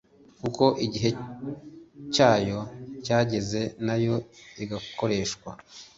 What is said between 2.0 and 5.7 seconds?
cyayo cyageze nayo igakoreshwa